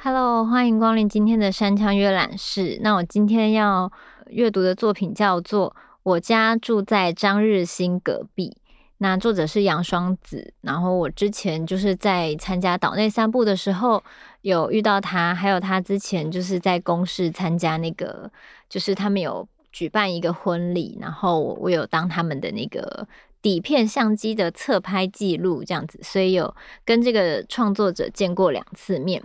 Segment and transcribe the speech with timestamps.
[0.00, 2.78] Hello，欢迎光临今天的山羌阅览室。
[2.80, 3.90] 那我今天要
[4.28, 5.70] 阅读的作品叫做
[6.04, 8.56] 《我家住在张日新隔壁》。
[8.98, 10.52] 那作者是杨双子。
[10.60, 14.02] 然后我之前就是在参加岛内散步的时候
[14.42, 18.30] 有遇到他，还有他之前就是在公司参加那个，
[18.68, 23.06] 就是他们有举办一个婚礼，然后我有当他们的那个
[23.40, 29.22] 底片相机的侧拍记录这样子，所以有跟这个创作者见过两次面。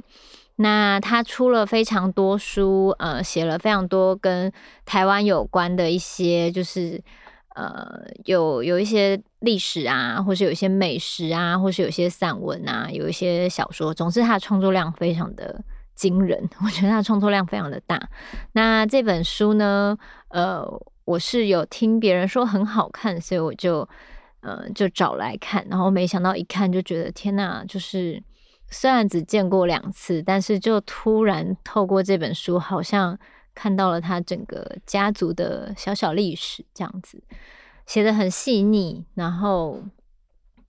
[0.58, 4.54] 那他出了非常多书，呃，写了非常多跟
[4.86, 7.02] 台湾有关的一些，就是
[7.56, 13.94] 呃，有有一些历史啊，或是有一些美食啊，或是有一些散文啊，有一些小说。
[13.94, 15.64] 总之，他的创作量非常的
[15.96, 18.10] 惊人， 我觉得他的创作量非常的大。
[18.54, 19.98] 那这本书呢，
[20.30, 20.64] 呃，
[21.06, 23.88] 我是有听别人说很好看，所以我就
[24.42, 28.22] 呃就找来看，然后没想到一看就觉得天哪，就是。
[28.70, 33.16] 虽然只见过两次，但是就突然透过这本书，好像
[33.56, 37.22] 看到了他整个家族的小小历史，这样子
[37.86, 39.84] 写得很细腻，然后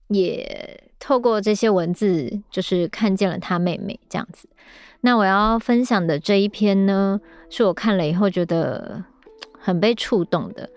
[0.07, 4.47] 也透过这些文字，就是看见了他妹妹这样子。
[5.01, 7.19] 那我要分享的这一篇呢，
[7.49, 9.03] 是我看了以后觉得
[9.59, 10.69] 很被触动的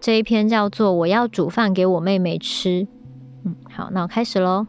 [0.00, 2.68] 这一篇，叫做《我要煮饭给我妹妹吃》。
[3.44, 4.66] 嗯，好，那我开始喽。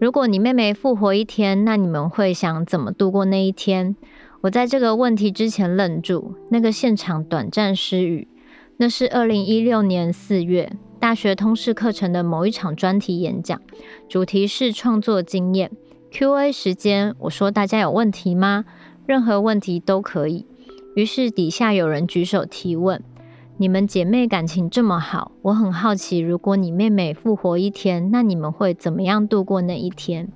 [0.00, 3.96] 如果你妹妹复活一天，那你们会想怎么度过那一天？
[4.40, 8.28] 我在这个问题之前愣住，那个现场短暂失语。
[8.76, 13.60] 那是二零一六年四月，大学通识课程的某一场专题演讲，
[14.08, 15.72] 主题是创作经验。
[16.12, 18.64] Q&A 时间，我说大家有问题吗？
[19.06, 20.46] 任何问题都可以。
[20.94, 23.02] 于是底下有人举手提问。
[23.56, 30.28] 你们姐妹感情这么好，我很好奇，如果你妹妹复活一天，那你们会怎么样度过那一天？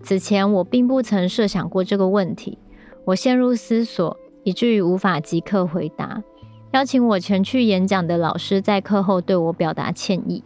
[0.00, 2.58] 此前我并不曾设想过这个问题，
[3.04, 6.22] 我陷入思索，以至于无法即刻回答。
[6.72, 10.42] 邀请我前去演讲的老师在课后对我表达歉意，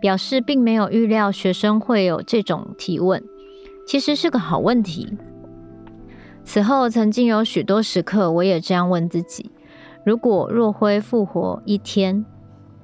[0.00, 3.22] 表示并没有预料学生会有这种提问，
[3.86, 5.16] 其实是个好问题。
[6.44, 9.50] 此后曾经有许多时刻，我也这样问自己。
[10.04, 12.24] 如果若辉复活一天，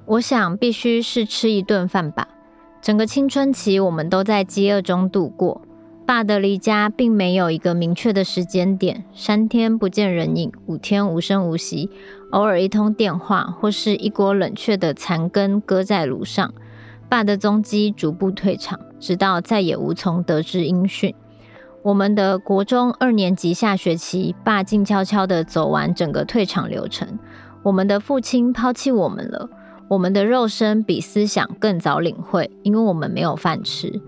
[0.05, 2.27] 我想必须是吃一顿饭吧。
[2.81, 5.61] 整个青春期，我们都在饥饿中度过。
[6.05, 11.89] 爸的离家并没有一个明确的时间点，三天不见人影，五天无声无息，
[12.31, 16.53] 偶尔一通电话，或是一锅冷却的残羹搁在炉上。
[17.07, 21.13] 爸的踪迹逐步退场，直到再也无从得知音讯。
[21.83, 27.19] 我们的国中二年级下学期，爸静悄悄地走完整个退场流程。
[27.63, 29.49] 我们的父亲抛弃我们了。
[29.87, 34.01] 我们的肉身比思想更早领会，因为我们没有饭吃。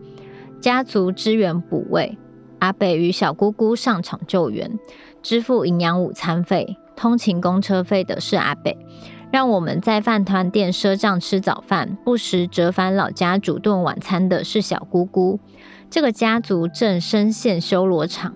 [0.64, 2.18] 家族支援补位，
[2.60, 4.80] 阿北与小姑姑上场救援，
[5.22, 8.78] 支付营养午餐费、通勤公车费的是阿北，
[9.30, 15.38] 让我们在饭团店赊账吃早饭，不时折返老家煮顿晚餐的是小姑姑。
[15.90, 18.34] 这个家族正深陷修罗场，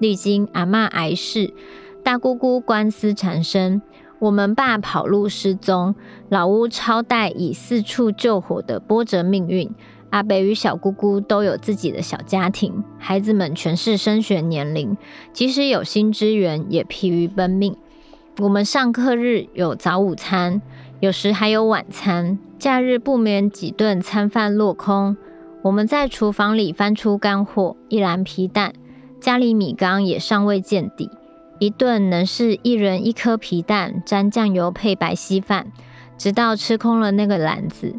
[0.00, 1.54] 历经阿嬷癌逝、
[2.02, 3.80] 大姑姑官司缠身，
[4.18, 5.94] 我们爸跑路失踪，
[6.28, 9.72] 老屋超贷已四处救火的波折命运。
[10.10, 14.96] 阿北与小姑姑都有自己的小家庭，孩子们全是升学年龄，
[15.32, 17.76] 即使有心支援，也疲于奔命。
[18.38, 20.60] 我们上课日有早午餐，
[21.00, 25.16] 有时还有晚餐，假日不免几顿餐饭落空。
[25.62, 28.72] 我们在厨房里翻出干货，一篮皮蛋，
[29.20, 31.10] 家里米缸也尚未见底。
[31.58, 35.66] 一顿能是一人一颗皮蛋，沾酱油配白稀饭，
[36.16, 37.94] 直到吃空了那个篮子。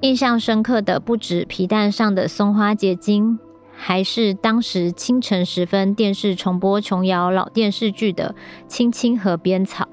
[0.00, 3.36] 印象深刻的不止皮蛋上的松花结晶，
[3.72, 8.36] 还是当时清晨时分电视重播琼瑶老电视剧的
[8.68, 9.88] 《青青河边草》，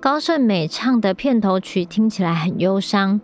[0.00, 3.20] 高胜美唱的片头曲听起来很忧伤。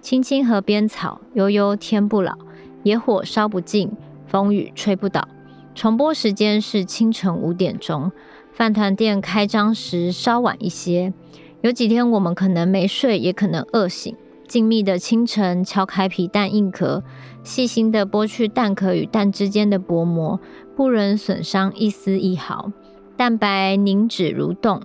[0.00, 2.38] 青青河边草，悠悠天不老。
[2.82, 3.92] 野火烧不尽，
[4.26, 5.28] 风雨吹不倒。
[5.74, 8.10] 重播时间是清晨五点钟，
[8.52, 11.12] 饭团店开张时稍晚一些。
[11.60, 14.16] 有几天我们可能没睡，也可能饿醒。
[14.52, 17.02] 静谧的清晨，敲开皮蛋硬壳，
[17.42, 20.38] 细心地剥去蛋壳与蛋之间的薄膜，
[20.76, 22.70] 不忍损伤一丝一毫。
[23.16, 24.82] 蛋白凝脂如冻，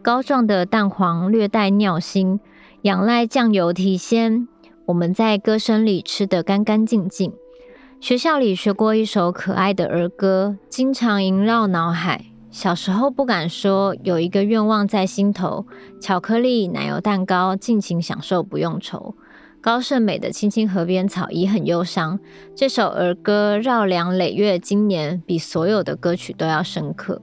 [0.00, 2.38] 膏状的蛋黄略带尿腥，
[2.82, 4.46] 仰赖酱油提鲜。
[4.86, 7.32] 我们在歌声里吃得干干净净。
[7.98, 12.26] 学校里学过一首可爱的儿歌，经常萦绕脑海。
[12.54, 15.66] 小时候不敢说，有一个愿望在心头：
[16.00, 19.16] 巧克力奶油蛋糕，尽情享受不用愁。
[19.60, 22.20] 高胜美的《青青河边草》已很忧伤，
[22.54, 27.20] 这首儿歌绕梁累月，今年比所有的歌曲都要深刻。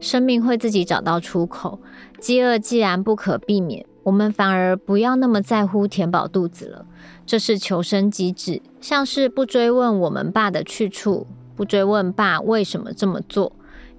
[0.00, 1.78] 生命会自己找到出口，
[2.18, 6.84] 饥饿既然不可避免，我们反而不要那么在乎填饱肚子了。
[7.24, 13.52] 这是求生机制，像是不追问我们爸的去处，不追问爸为什么这么做，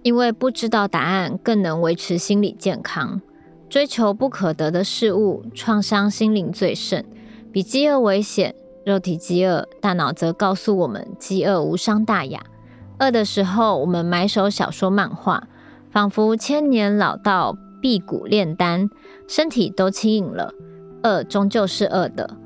[0.05, 3.19] 因为不知道答案更能维持心理健康。
[3.67, 7.03] 追求不可得的事物，创伤心灵最甚。
[7.51, 8.53] 比饥饿危险，
[8.85, 12.39] 肉体饥饿，大脑则告诉我们饥饿无伤大雅。
[12.99, 15.47] 饿的时候，我们埋首小说漫画，
[15.89, 18.87] 仿佛千年老道辟谷炼丹，
[19.27, 20.53] 身体都轻盈了。
[21.01, 22.37] 饿终究是饿的，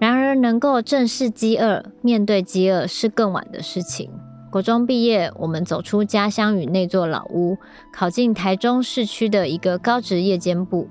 [0.00, 4.10] 然而能够正视饥饿、面对饥饿是更晚的事情。
[4.56, 7.58] 国中毕业，我们走出家乡与那座老屋，
[7.92, 10.88] 考进台中市区的一个高职夜间部。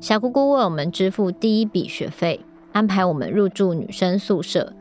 [0.00, 2.38] 小姑姑为我们支付第一笔学费。
[2.70, 4.72] 安排我们入住女生宿舍，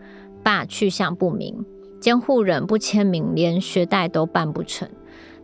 [0.43, 1.65] 爸去向不明，
[1.99, 4.87] 监护人不签名，连学贷都办不成。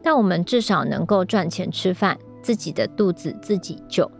[0.03, 4.11] 但我们至少能够赚钱吃饭，自己的肚子自己救。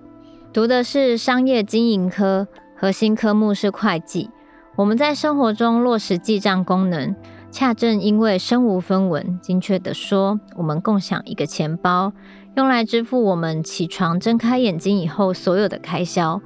[0.52, 4.32] 读的是商业经营科，核心科目是会计。
[4.76, 7.16] 我们在生活中落实记账功能，
[7.54, 12.12] 恰正因为身无分文，精确地说，我们共享一个钱包，
[12.56, 16.42] 用来支付我们起床睁开眼睛以后所有的开销。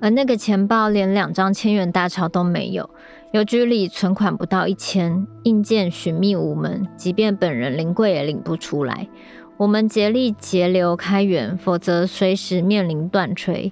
[0.00, 2.90] 而那个钱包连两张千元大钞都没有，
[3.30, 9.06] 邮局里存款不到一千，硬件寻觅无门，即便本人临柜也领不出来。
[9.58, 13.70] 我们竭力节流开源，否则随时面临断炊。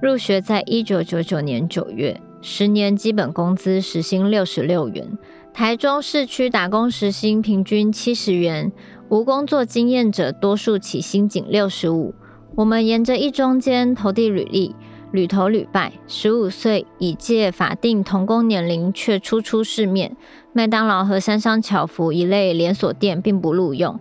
[0.00, 5.18] 入学在一九九九年九月，十年基本工资时薪六十六元，
[5.54, 8.72] 台中市区打工时薪平均七十元，
[9.08, 12.12] 无工作经验者多数起薪仅六十五。
[12.56, 14.74] 我们沿着一中间投递履历。
[15.12, 20.16] 屡投屡败，十五岁已届法定童工年龄却初出世面。
[20.52, 24.00] 麦当劳和三商巧福一类连锁店并不录用。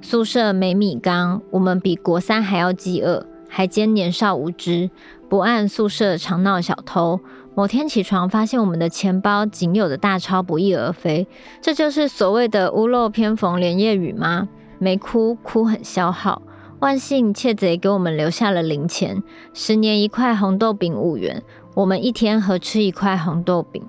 [0.00, 4.88] 宿舍没米缸，我们比国三还要饥饿，还兼年少无知，
[5.28, 7.20] 不按宿舍常闹小偷。
[7.56, 11.28] 某天起床，发现我们的钱包仅有的大钞不翼而飞，
[11.60, 14.48] 这就是所谓的屋漏偏逢连夜雨吗？
[14.80, 16.42] 没哭，哭很消耗。
[16.80, 19.22] 万幸，窃贼给我们留下了零钱，
[19.52, 23.80] 十年一块红豆饼五元，我们一天合吃一块红豆饼，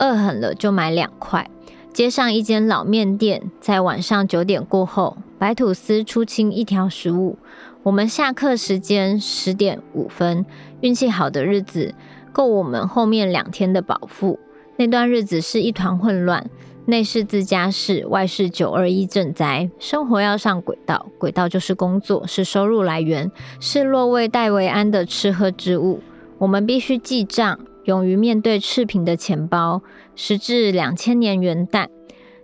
[0.00, 1.48] 饿狠了就买两块。
[1.92, 7.38] 街上一间老面店，在晚上九点过后，白吐司出清一条十五。
[7.84, 10.44] 我们下课时间十点五分，
[10.80, 11.94] 运气好的日子
[12.32, 14.38] 够我们后面两天的饱腹。
[14.76, 16.50] 那段日子是一团混乱。
[16.86, 23.30] 内是自家事，外是九二一赈灾，生活要上轨道，轨道就是工作，是收入来源，
[23.60, 26.00] 是落位戴维安的吃喝之物。
[26.38, 29.82] 我们必须记账，勇于面对赤贫的钱包。
[30.16, 31.86] 时至两千年元旦，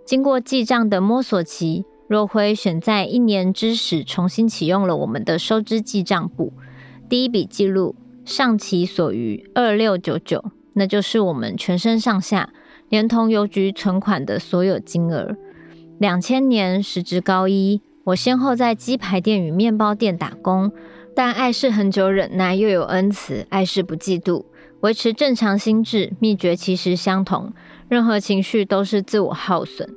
[0.05, 6.53] 经过记账的摸索期，若辉选在一年之时重新启用了我们的收支记账簿。
[7.09, 7.93] 第一笔记录
[8.29, 12.49] 上期所余二六九九，那就是我们全身上下。
[12.89, 15.35] 连同邮局存款的所有金额。
[15.99, 20.71] 两千年时值高一，我先后在鸡排店与面包店打工，
[21.15, 24.45] 但爱是恒久忍耐，又有恩慈，爱是不嫉妒，
[24.81, 27.53] 维持正常心智，秘诀其实相同。
[27.87, 29.87] 任何情绪都是自我耗损，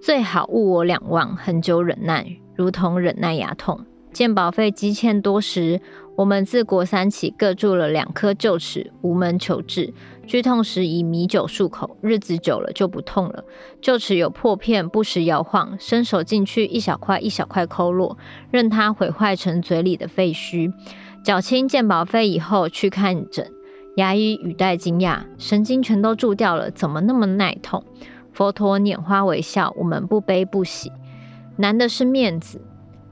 [0.00, 3.84] 最好物我两忘，恒久忍耐，如同忍耐牙痛。
[4.16, 5.78] 健保费积欠多时，
[6.16, 9.92] 我们自国三起各蛀了两颗臼齿，无门求治。
[10.26, 13.44] 剧痛时以米酒漱口，日子久了就不痛了。
[13.82, 18.16] 臼齿有破片，不时摇晃，伸手进去一小块一小块抠落，
[18.50, 20.72] 任它毁坏成嘴里的废墟。
[21.22, 23.52] 缴清健保费以后去看诊，
[23.96, 27.84] 牙医语带惊讶：神经全都蛀掉了，怎么那么耐痛？
[28.32, 30.90] 佛陀拈花微笑，我们不悲不喜。
[31.58, 32.62] 难的是面子。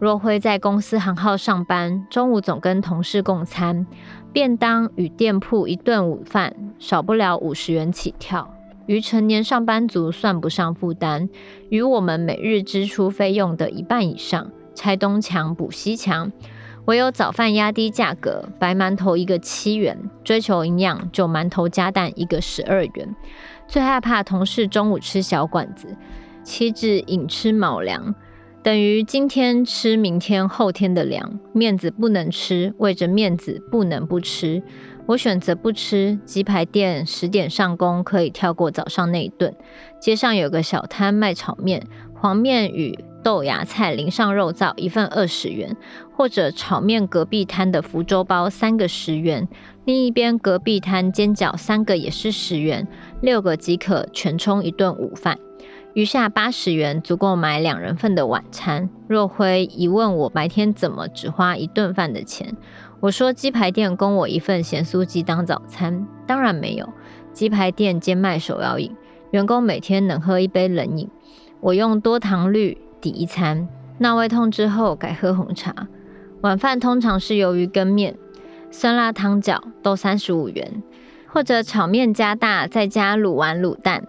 [0.04, 3.86] 若辉在公司行号上班，中午总跟同事共餐。
[4.34, 11.30] 便当与店铺一顿午饭少不了五十元起跳，于成年上班族算不上负担，
[11.70, 14.50] 与我们每日支出费用的一半以上。
[14.74, 16.30] 拆东墙补西墙，
[16.84, 23.16] 唯有早饭压低价格，白馒头一个七元，追求营养就馒头加蛋一个十二元。
[23.66, 25.96] 最害怕同事中午吃小馆子，
[26.42, 28.14] 妻子隐吃卯粮。
[28.64, 34.62] 等于今天吃明天后天的粮，面子不能吃，为着面子不能不吃。
[35.04, 39.54] 我选择不吃鸡排店，十点上工可以跳过早上那一顿。
[40.00, 45.74] 街上有个小摊卖炒面，黄面与豆芽菜淋上肉燥，一份二十元；
[46.16, 49.46] 或者炒面隔壁摊的福州包，三个十元。
[49.84, 52.88] 另一边隔壁摊煎饺三个也是十元，
[53.20, 55.38] 六个即可全充一顿午饭，
[55.94, 58.90] 余下八十元足够买两人份的晚餐。
[59.06, 62.56] 若辉疑问我白天怎么只花一顿饭的钱，
[62.98, 66.88] 我说鸡排店供我一份咸酥鸡当早餐，当然没有。
[67.32, 68.92] 鸡排店兼卖手摇饮，
[69.30, 71.08] 员工每天能喝一杯冷饮。
[71.60, 75.86] 我用多糖绿抵一餐，闹胃痛之后改喝红茶。
[76.40, 78.16] 晚饭通常是鱿鱼羹面。
[78.72, 80.82] 酸辣汤饺都三十五元，
[81.28, 84.08] 或者炒面加大，再加卤丸卤蛋，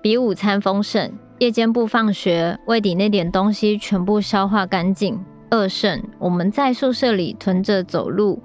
[0.00, 1.10] 比午餐丰盛。
[1.38, 5.18] 夜间不放学，胃底那点东西全部消化干净，
[5.50, 6.00] 饿剩。
[6.20, 8.40] 我们在宿舍里囤着走路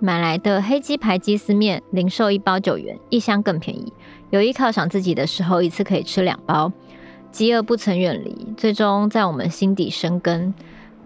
[0.00, 3.92] 买来的黑鸡排鸡丝面，零售一包九元，一箱更便宜。
[4.30, 6.72] 有意犒赏自己的时候，一次可以吃两包。
[7.30, 10.52] 饥饿不曾远离，最终在我们心底生根。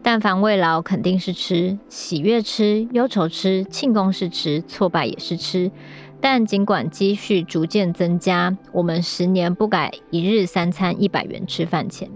[0.03, 5.71] 但凡未劳，肯定是吃；喜悦吃，忧愁吃，庆功是吃，挫败也是吃。
[6.21, 12.11] 但尽管积蓄逐渐增加，我们十年不改一日三餐一百元吃饭钱，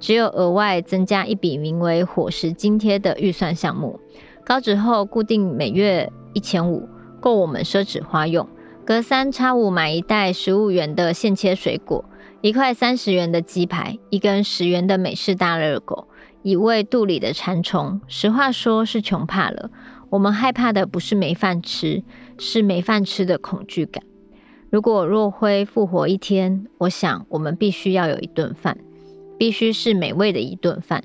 [0.00, 4.00] 只有额外增加一笔名为伙食津贴的预算项目。
[4.44, 6.88] 高职后固定每月一千五，
[7.20, 8.46] 够我们奢侈花用。
[8.84, 12.04] 隔三差五买一袋十五元的现切水果，
[12.42, 16.08] 一块三十元的鸡排，一根十元的美式大热狗。
[16.42, 19.70] 以喂肚里的馋虫，实话说是穷怕了。
[20.10, 22.04] 我们害怕的不是没饭吃，
[22.38, 24.02] 是没饭吃的恐惧感。
[24.70, 28.78] 如果若辉复活一天，我想我们必须要有一顿饭，
[29.38, 31.04] 必须是美味的一顿饭。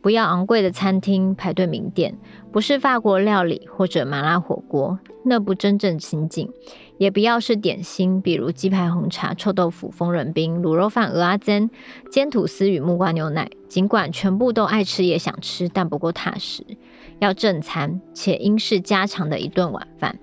[0.00, 2.16] 不要昂贵的餐厅排队名店，
[2.52, 6.48] 不是法国料理或者麻辣火锅，那不真正亲近。
[6.98, 11.70] 也不要是点心，比如鸡排、红茶、臭豆腐、丰润饼、卤肉饭、蚵仔煎、
[12.10, 13.50] 煎吐司与木瓜牛奶。
[13.68, 16.64] 尽管全部都爱吃，也想吃，但不够踏实。
[17.18, 20.16] 要正餐，且应是家常的一顿晚饭。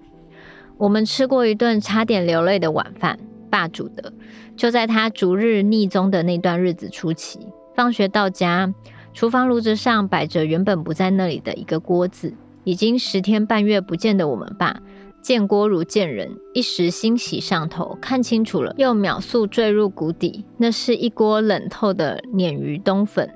[0.77, 3.17] 我们吃过一顿差点流泪的晚饭，
[3.49, 4.11] 爸煮的。
[4.57, 7.39] 就在他逐日逆宗的那段日子初期，
[7.75, 8.73] 放学到家，
[9.13, 14.81] 厨房炉子上摆着原本不在那里的一个锅子，已经十天半月不见的我们爸。
[15.21, 20.45] 见锅如见人，一时欣喜上头，看清楚了，又秒速坠入谷底。
[20.57, 23.27] 那是一锅冷透的鲶鱼冬粉，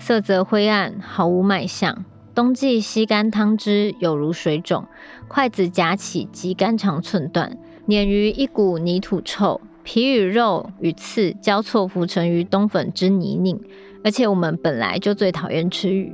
[0.00, 2.04] 色泽灰暗，毫无卖相。
[2.38, 4.86] 冬季吸干汤汁，有如水肿，
[5.26, 7.58] 筷子夹起即肝肠寸断。
[7.88, 13.60] 鲶鱼一股泥土臭，皮与肉与刺交错浮沉于冬粉之泥泞。
[14.04, 16.12] 而且我们本来就最讨厌吃鱼，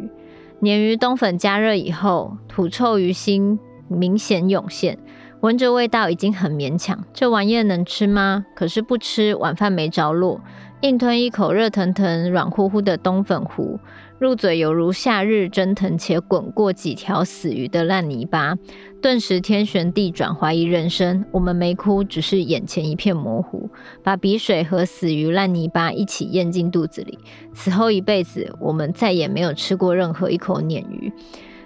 [0.63, 4.97] 鲶鱼冬粉加热以后，土臭鱼腥明显涌现。
[5.43, 8.47] 闻着味道已经很勉强，这玩意能吃吗？
[8.57, 10.41] 可是不吃，晚饭没着落。
[10.81, 13.79] 硬吞一口热腾腾、软乎乎的冬粉糊，
[14.25, 18.57] 入嘴犹如夏日蒸腾且滚过几条死鱼的烂泥巴，
[19.03, 21.23] 顿时天旋地转，怀疑人生。
[21.31, 23.69] 我们没哭，只是眼前一片模糊，
[24.03, 27.19] 把鼻水和死鱼烂泥巴一起咽进肚子里。
[27.53, 31.13] 此后一辈子，我们再也没有吃过任何一口鲶鱼。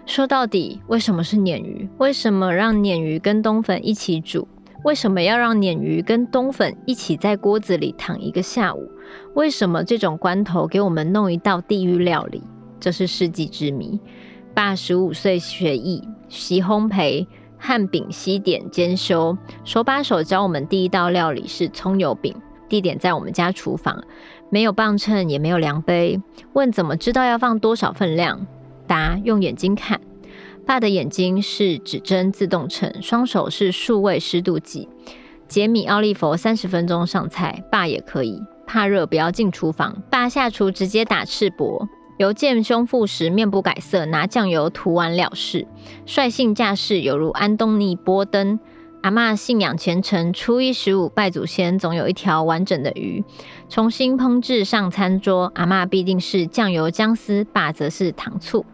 [0.04, 1.88] 说到底，为什么是鲶鱼？
[1.98, 4.48] 为什么让鲶鱼跟冬粉一起煮？
[4.84, 8.90] 为什么要让鲶鱼跟冬粉一起在锅子里躺一个下午？
[9.34, 12.42] 为什么这种关头给我们弄一道地狱料理？
[12.78, 13.98] 这是世纪之谜。
[14.54, 17.26] 爸十五岁学艺，习烘焙、
[17.58, 22.34] 汉饼、西点、兼修，手把手教我们第一道料理是葱油饼。
[22.68, 24.02] 地点在我们家厨房，
[24.50, 26.20] 没有磅秤，也没有量杯。
[26.52, 28.46] 问怎么知道要放多少分量？
[28.86, 30.00] 答：用眼睛看。
[30.68, 34.86] 爸的眼睛是指针自动秤，双手是数位湿度计。
[35.48, 38.42] 杰米奥利佛三十分钟上菜，爸也可以。
[38.66, 40.02] 怕热不要进厨房。
[40.10, 45.66] 爸下厨直接打赤膊，油见胸腹时面不改色，拿酱油涂完了事。
[46.04, 48.60] 率性架势犹如安东尼波登。
[49.00, 53.24] 阿嬷信仰虔诚，初一十五拜祖先，总有一条完整的鱼。
[53.70, 58.66] 重新烹制上餐桌，阿嬷必定是酱油姜丝，爸则是糖醋、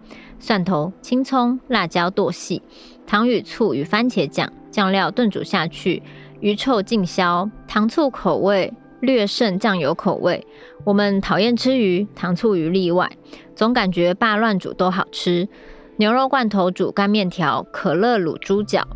[0.44, 2.60] 蒜头、青葱、辣椒剁细，
[3.06, 6.02] 糖与醋与番茄酱酱料炖煮下去，
[6.40, 7.48] 鱼臭尽消。
[7.66, 8.70] 糖醋口味
[9.00, 10.46] 略胜酱油口味。
[10.84, 13.10] 我们讨厌吃鱼，糖醋鱼例外。
[13.56, 15.48] 总感觉爸乱煮都好吃。
[15.96, 18.86] 牛肉罐头煮干面条，可乐卤猪脚。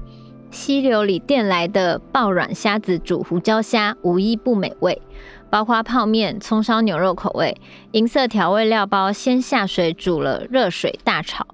[0.50, 5.00] 溪流里电来的爆软虾子煮胡椒虾，无一不美味。
[5.50, 7.56] 包括泡面、葱烧牛肉口味，
[7.92, 11.46] 银色调味料包先下水煮了，热水大炒，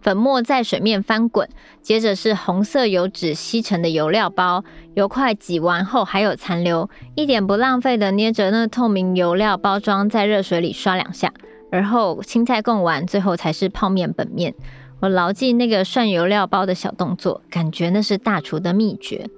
[0.00, 1.48] 粉末在水面翻滚，
[1.82, 4.64] 接着是红色油脂吸成的油料包，
[4.94, 11.32] 油块挤完后还有残留，一点不浪费的捏着那透明油料包装，在热水里刷两下，
[11.72, 14.54] 而后青菜供完，最后才是泡面本面。
[15.00, 19.28] 我牢记那个涮油料包的小动作，感觉那是大厨的秘诀。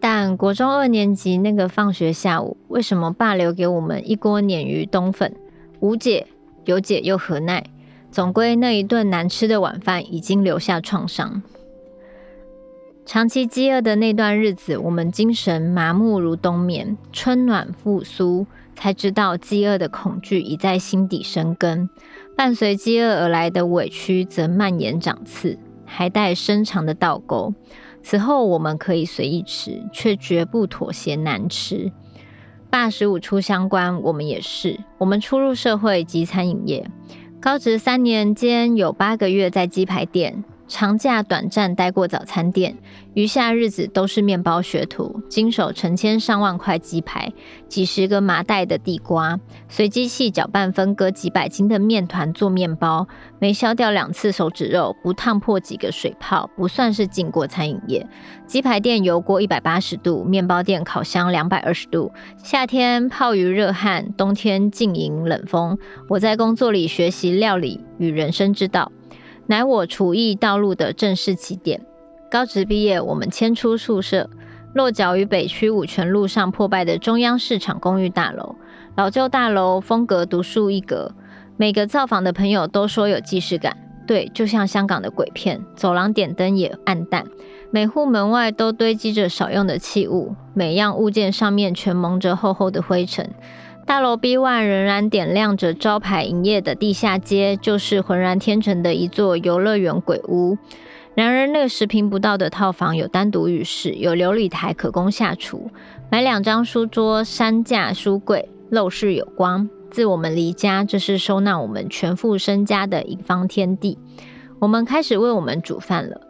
[0.00, 5.34] 但国中二年级那个放学下午，为什么爸留给我们一锅鲶鱼冬粉？
[5.80, 6.26] 无解，
[6.64, 7.64] 有解又何奈？
[8.10, 11.42] 总归那一顿难吃的晚饭已经留下创伤。
[13.04, 21.88] 长期饥饿的那段日子，我们精神麻木如冬眠，春暖复苏，才知道饥饿的恐惧已在心底生根。
[22.36, 27.52] 伴随饥饿而来的委屈，则蔓延长刺，还带深长的倒钩。
[28.10, 31.92] 此后，我们可以随意吃，却绝不妥协难吃。
[32.70, 34.80] 八十五出相关，我们也是。
[34.96, 36.90] 我们初入社会及餐饮业，
[37.38, 40.42] 高职三年间有八个月在鸡排店。
[40.68, 42.76] 长假短暂待过早餐店，
[43.14, 47.32] 余下日子都是面包学徒，经手成千上万块鸡排，
[47.68, 53.08] 几十个麻袋的地瓜，随机器搅拌分割几百斤的面团做面包，
[53.38, 58.06] 没削掉两次手指肉，不烫破几个水泡，不算是进过餐饮业。
[58.46, 65.78] 鸡排店油锅一百八十度，面包店烤箱两百二十度，夏天泡于热汗，冬天静迎冷风。
[66.10, 68.92] 我在工作里学习料理与人生之道。
[69.48, 71.80] 乃我厨艺道路的正式起点。
[72.30, 74.28] 高职毕业，我们迁出宿舍，
[74.74, 78.54] 落脚于北区五权路上破败的中央市场公寓大楼。
[78.94, 81.14] 老旧大楼风格独树一格，
[81.56, 83.74] 每个造访的朋友都说有既视感。
[84.06, 85.62] 对，就像香港的鬼片。
[85.74, 87.24] 走廊点灯也暗淡，
[87.70, 93.30] 每户门外都堆积着少用的器物，每样物件上面全蒙着厚厚的灰尘。
[93.88, 100.58] 大楼 B1 仍然点亮着招牌营业的地下街，就是浑然天成的一座游乐园鬼屋。
[101.14, 105.70] 然而，那个十坪不到的套房有单独浴室，有琉璃台可供下厨，
[106.10, 109.70] 买两张书桌、三架书柜，陋室有光。
[109.90, 113.96] 自我们离家，这是收纳我们全副身家的一方天地。
[114.58, 116.20] 我们开始为我们煮饭了。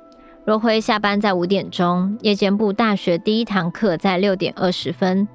[0.45, 5.27] 若辉下班在五点钟，夜间部大学第一堂课在六点二十分。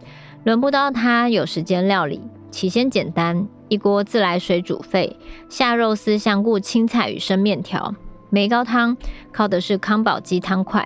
[0.43, 2.19] 轮不到他有时间料理，
[2.51, 5.15] 起先简单，一锅自来水煮沸，
[5.47, 7.95] 下肉丝、香菇、青菜与生面条。
[8.29, 8.97] 梅高汤
[9.32, 10.86] 靠的是康宝鸡汤块，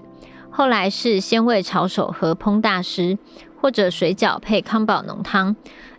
[0.51, 3.17] 后来是鲜味炒手和烹大师，
[3.59, 5.55] 或者水饺配康宝浓汤，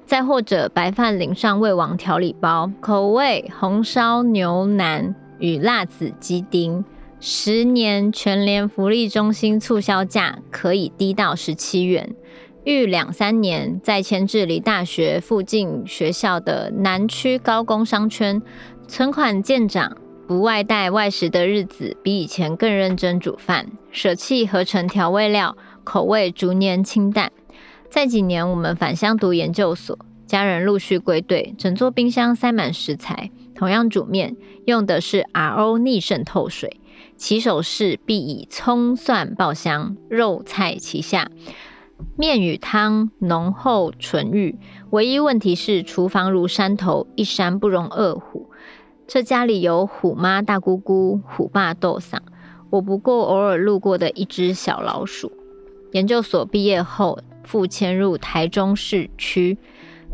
[0.06, 6.84] 再或者白饭淋上味王调理包，口味红烧牛腩与辣子鸡丁。
[7.20, 12.14] 十年全联福利中心促销价可以低到十七元。
[12.68, 18.42] 逾两三年，再迁至离大学附近学校的南区高工商圈，
[18.86, 27.32] 存款渐长，不外带外食的日子，比以前更认真煮饭，舍弃合成调味料，口味逐年清淡。
[27.88, 33.30] 再几年，我们返乡读研究所，家人陆续归队，整座冰箱塞满食材。
[33.54, 36.78] 同样煮面，用的是 RO 逆渗透水，
[37.16, 41.30] 起手式必以葱蒜爆香，肉菜齐下。
[42.16, 44.58] 面与汤浓厚醇郁，
[44.90, 48.50] 唯一问题是厨房如山头，一山不容二虎。
[49.06, 52.18] 这家里有虎妈大姑姑、虎爸豆嗓，
[52.70, 55.32] 我不过偶尔路过的一只小老鼠。
[55.92, 59.56] 研究所毕业后，复迁入台中市区，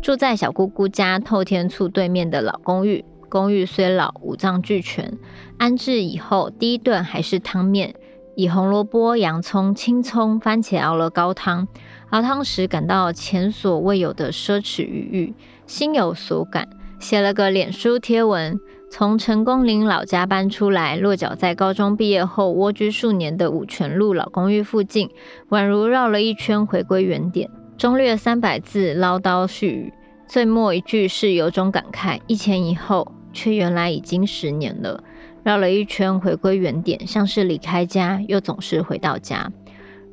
[0.01, 3.03] 住在小姑姑家透天厝对面的老公寓。
[3.27, 5.17] 公寓虽老，五脏俱全，
[5.57, 7.95] 安置以后，第一顿还是汤面。
[8.35, 11.67] 以红萝卜、洋葱、青葱、番茄熬了高汤，
[12.09, 15.33] 熬汤时感到前所未有的奢侈余裕，
[15.65, 16.67] 心有所感，
[16.99, 18.59] 写了个脸书贴文。
[18.91, 25.09] 从成功林老家搬出来，落脚在高中毕业后蜗居数年的五权路老公寓附近，
[25.49, 27.49] 宛如绕了一圈回归原点。
[27.77, 29.93] 中略三百字唠叨絮语，
[30.27, 35.03] 最末一句是有种感慨：一前一后，却原来已经十年了。
[35.45, 39.51] 绕了一圈，回归原点，像是离开家，又总是回到家。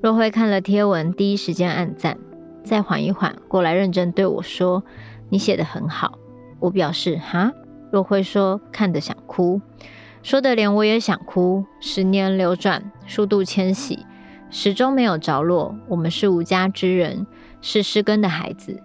[0.02, 2.18] 若慧看了贴文，第一时间按赞，
[2.62, 4.84] 再缓一缓，过来认真对我说
[5.32, 6.18] ：“你写得很好。”
[6.60, 7.50] 我表示：“哈。”
[7.90, 9.58] 若慧说：“看得想哭。”
[10.22, 11.64] 说得连我也想哭。
[11.80, 14.04] 十年流转，数度迁徙，
[14.50, 15.74] 始终没有着落。
[15.88, 17.26] 我们是无家之人，
[17.62, 18.78] 是失根的孩子，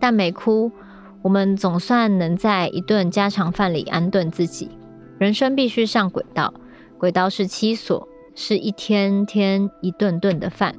[0.00, 0.72] 但没哭。
[1.20, 4.70] 我们总算能在一顿家常饭里安顿自己。
[5.18, 6.52] 人生必须上轨道，
[6.98, 10.74] 轨道是七所，是一天天一顿顿的饭。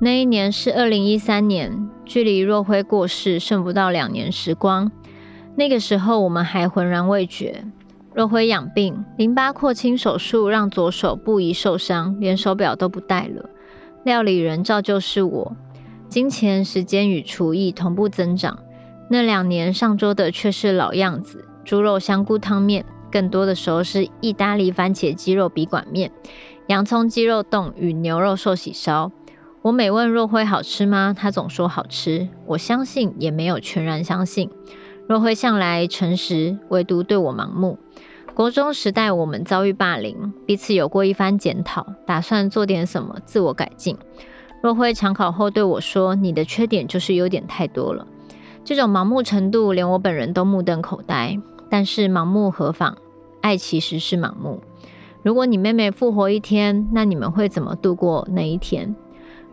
[0.00, 4.90] 那一年是二零一三年，距离若辉过世剩不到两年时光。
[5.56, 7.64] 那个时候我们还浑然未觉。
[8.14, 13.48] 若辉养病，淋巴廓清手术让左手不宜受伤，连手表都不戴了。
[14.04, 15.56] 料理人照旧是我，
[16.08, 18.58] 金钱、时间与厨艺同步增长。
[19.10, 21.44] 那两年上桌的却是老样子。
[21.64, 26.10] 猪肉香菇汤面，更多的时候是意大利番茄鸡肉笔管面、
[26.66, 29.12] 洋葱鸡肉冻与牛肉寿喜烧。
[29.62, 31.14] 我每问若辉好吃吗？
[31.16, 32.28] 他总说好吃。
[32.46, 34.50] 我相信，也没有全然相信。
[35.08, 37.78] 若辉向来诚实，唯独对我盲目。
[38.34, 43.96] 国中时代，我们遭遇霸凌，彼此有过一番检讨，打算做点什么自我改进。
[44.62, 48.06] 若辉常考后对我说：“你的缺点就是优点太多了。”
[48.62, 51.40] 这种盲目程度，连我本人都目瞪口呆。
[51.68, 52.96] 但是盲目何妨？
[53.40, 54.60] 爱其实是盲目。
[55.22, 58.94] 如果你妹妹复活一天，那你们会怎么度过那一天？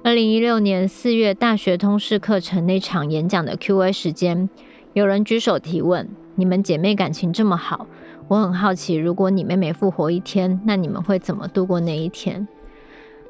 [0.04, 4.50] 二零一六年四月大学通识课程那场演讲的 Q&A 时间，
[4.94, 7.88] 有人举手提问：“你们姐妹感情这么好，
[8.28, 12.48] 我很好奇，如果你妹妹复活一天，那你们会怎么度过那一天？”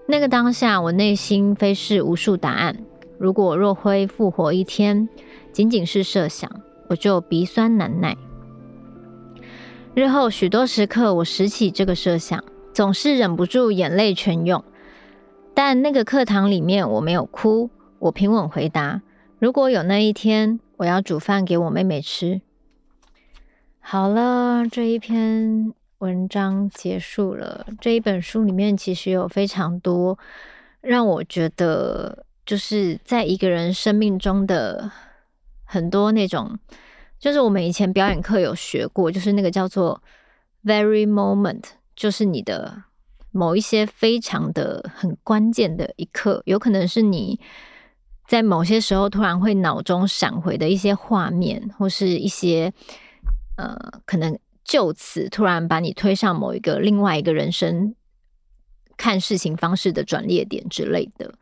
[0.08, 2.78] 那个当下，我内心飞逝无数答案。
[3.18, 5.08] 如果若辉复活一天，
[5.54, 6.52] 仅仅是设想，
[6.90, 8.18] 我就鼻酸难耐。
[9.96, 14.64] 日后许多时刻，我拾起这个设想，总是忍不住眼泪全涌。
[15.54, 19.04] 但那个课堂里面，我没有哭，我平稳回答
[19.38, 22.42] ：“如果有那一天，我要煮饭给我妹妹吃。”
[23.80, 27.68] 好了，这一篇文章结束了。
[27.80, 30.18] 这一本书里面其实有非常多
[30.82, 34.90] 让我觉得，就是在一个人生命中的
[35.64, 36.58] 很多那种，
[37.24, 40.04] 就是我们以前表演课有学过，就是那个叫做
[40.66, 41.64] “very moment”，
[41.96, 42.84] 就是你的。
[43.36, 47.40] 某一些非常的很关键的一刻，有可能是你
[48.28, 52.72] 在某些时候突然会脑中闪回的一些画面，或是一些
[53.58, 57.96] 呃，可能就此突然把你推上某一个另外一个人生
[58.98, 61.34] 看事情方式的转捩点之类的。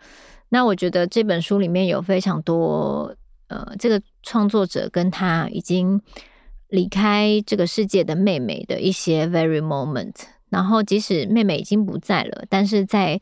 [0.48, 3.13] 那我觉得这本书里面有非常多
[3.52, 6.02] 呃，这个创作者跟他已经
[6.70, 10.14] 离开这个世界的妹妹的一些 very moment。
[10.50, 13.20] 然后，即使妹妹已经不在了，但是在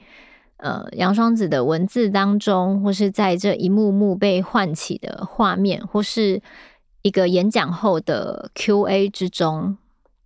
[0.58, 6.40] 呃杨双子的文字当中，或是在这一幕幕被唤起的画面，或是
[7.02, 9.78] 一个演讲后的 Q&A 之中，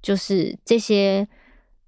[0.01, 1.27] 就是这些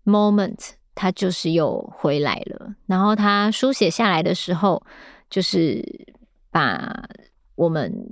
[0.06, 2.76] moment，他就是又回来了。
[2.86, 4.82] 然后他书写下来的时候，
[5.30, 6.08] 就是
[6.52, 7.08] 把
[7.56, 8.08] 我们。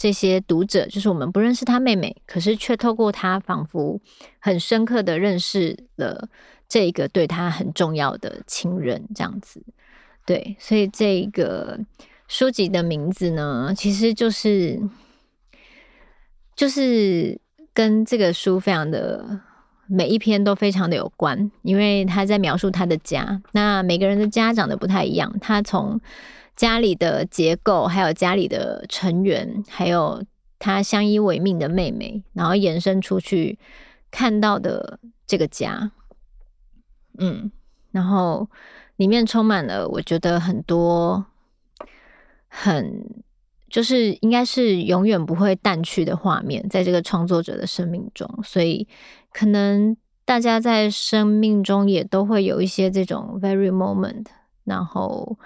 [0.00, 4.00] 这些读者就是我们不认识他妹妹，可是却透过他，仿佛
[4.38, 6.28] 很深刻的认识了
[6.68, 9.60] 这个对他很重要的亲人，这样子。
[10.24, 11.80] 对，所以这个
[12.28, 14.80] 书籍的名字呢，其实就是
[16.54, 17.40] 就是
[17.74, 19.40] 跟这个书非常的
[19.88, 26.00] 每一篇都非常的有关，因为他在描述他的家，那每个人的家长得不太一样，他从。
[26.58, 30.24] 家里的结构，还有家里的成员，还有
[30.58, 33.56] 他相依为命的妹妹，然后延伸出去
[34.10, 35.92] 看到的这个家，
[37.18, 37.52] 嗯，
[37.92, 38.50] 然后
[38.96, 41.24] 里面充满了我觉得很多
[42.48, 43.08] 很
[43.70, 48.88] 就是应该是永远不会淡去的画面，在这个创作者的生命中，所以
[49.32, 54.26] 可能大家在生命中也都会有一些这种 very moment，
[54.64, 55.38] 然后。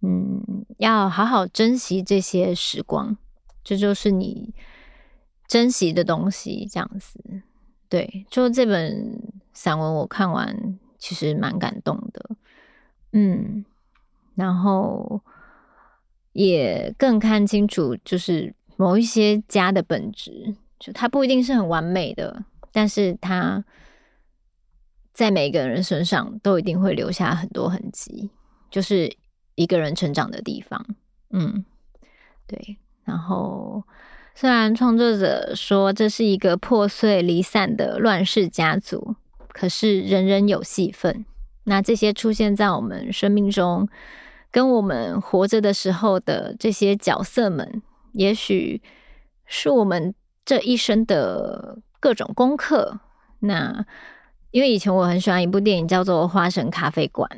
[0.00, 3.16] 嗯，要好好珍惜这些时光，
[3.64, 4.54] 这就是你
[5.48, 6.68] 珍惜的东西。
[6.70, 7.18] 这样子，
[7.88, 9.20] 对，就这本
[9.52, 12.30] 散文我看完，其实蛮感动的。
[13.12, 13.64] 嗯，
[14.36, 15.20] 然后
[16.32, 23.64] 也更看清楚，就是某一些家的本质，就它不一定是很完美的，但是它
[25.12, 28.30] 在每个人身上都一定会留下很多痕迹，
[28.70, 29.12] 就是。
[29.58, 30.86] 一个人成长的地方，
[31.30, 31.64] 嗯，
[32.46, 32.78] 对。
[33.02, 33.82] 然后，
[34.36, 39.16] 虽然创作者说这是一个破碎离散的乱世家族，
[39.48, 41.24] 可是人人有戏份。
[41.64, 43.88] 那这些出现在我们生命中，
[44.52, 48.80] 跟我们活着的时候的这些角色们，也许
[49.44, 53.00] 是我们这一生的各种功课。
[53.40, 53.84] 那
[54.52, 57.28] 因为以前我很喜欢一部电影，叫做《花神咖啡馆》。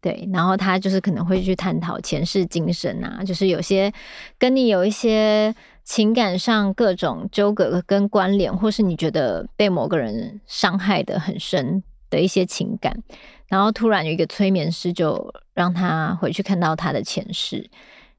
[0.00, 3.92] 对，然后他就是可能会去探讨前世今生啊，就是有些
[4.38, 13.02] 跟你有一些情感上各种纠葛跟关联，或是你觉得被某个人伤害得很深的一些情感，
[13.48, 17.68] 然后突然有一个催眠师就让他回去看到他的前世，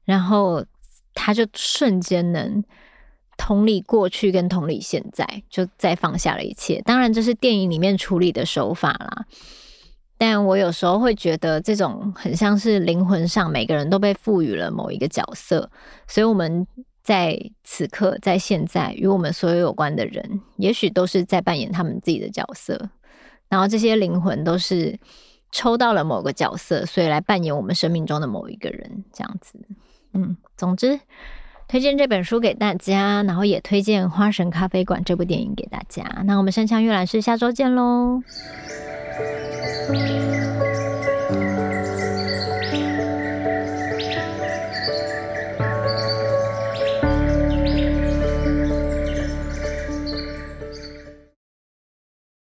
[0.04, 0.64] 然后
[1.14, 2.62] 他就瞬间能
[3.38, 6.82] 同理过去跟同理现在，就再放下了一切。
[6.82, 9.24] 当然，这是电影里面处理的手法啦。
[10.18, 15.70] 但我有时候会觉得，这种很像是灵魂上每个人都被赋予了某一个角色，
[16.08, 16.66] 所以我们
[17.02, 22.90] 在此刻，在现在，与我们所有有关的人，也许都是在扮演他们自己的角色。
[23.48, 24.98] 然后这些灵魂都是
[25.52, 29.58] 抽到了某个角色，所以来扮演我们生命中的某一个人，这样子。
[30.12, 31.00] 嗯，总之
[31.68, 36.02] 推荐这本书给大家，然后也推荐《花神咖啡馆》这部电影给大家。
[36.26, 38.20] 那我们山羌阅览室下周见喽。
[39.18, 39.50] Thank
[39.88, 40.57] you.